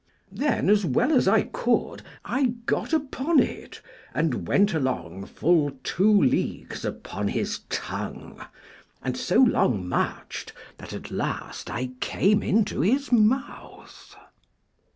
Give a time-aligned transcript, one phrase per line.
[0.31, 3.79] Then, as well as I could, I got upon it,
[4.15, 8.43] and went along full two leagues upon his tongue,
[9.03, 14.15] and so long marched that at last I came into his mouth.